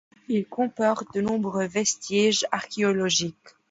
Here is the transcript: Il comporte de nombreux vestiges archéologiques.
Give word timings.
Il 0.29 0.47
comporte 0.47 1.13
de 1.13 1.21
nombreux 1.21 1.67
vestiges 1.67 2.47
archéologiques. 2.51 3.35